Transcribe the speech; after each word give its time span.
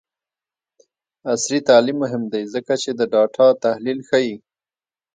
عصري 1.31 1.59
تعلیم 1.69 1.97
مهم 2.03 2.23
دی 2.31 2.43
ځکه 2.53 2.73
چې 2.81 2.89
د 2.93 3.01
ډاټا 3.13 3.47
تحلیل 3.65 3.99
ښيي. 4.09 4.35